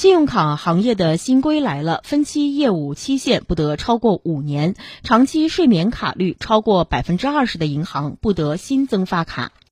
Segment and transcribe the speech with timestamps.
[0.00, 9.52] 信用卡行业的新规来了分期业务期限不得超过五年长期睡眠卡率超过百分之二十的银行不得新增发卡。